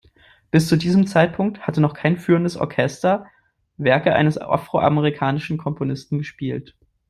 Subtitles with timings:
[0.49, 3.27] Bis zu diesem Zeitpunkt hatte noch kein führendes Orchester
[3.77, 6.75] Werke eines afroamerikanischen Komponisten gespielt.